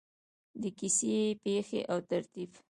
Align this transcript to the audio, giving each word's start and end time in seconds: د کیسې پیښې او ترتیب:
د 0.61 0.63
کیسې 0.77 1.17
پیښې 1.43 1.81
او 1.91 1.97
ترتیب: 2.09 2.51